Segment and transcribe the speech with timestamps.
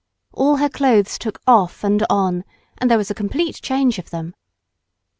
[0.33, 2.43] All her clothes took off and on,
[2.79, 4.33] and there was a complete change of them.